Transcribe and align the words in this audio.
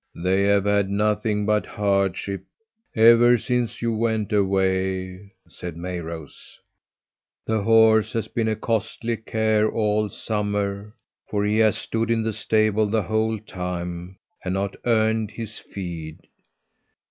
"They 0.15 0.45
have 0.45 0.65
had 0.65 0.89
nothing 0.89 1.45
but 1.45 1.67
hardship 1.67 2.43
ever 2.95 3.37
since 3.37 3.83
you 3.83 3.93
went 3.93 4.33
away," 4.33 5.33
said 5.47 5.77
Mayrose. 5.77 6.57
"The 7.45 7.61
horse 7.61 8.11
has 8.13 8.27
been 8.27 8.47
a 8.47 8.55
costly 8.55 9.15
care 9.17 9.69
all 9.69 10.09
summer, 10.09 10.95
for 11.29 11.45
he 11.45 11.59
has 11.59 11.77
stood 11.77 12.09
in 12.09 12.23
the 12.23 12.33
stable 12.33 12.87
the 12.87 13.03
whole 13.03 13.37
time 13.37 14.17
and 14.43 14.55
not 14.55 14.75
earned 14.85 15.29
his 15.29 15.59
feed. 15.59 16.17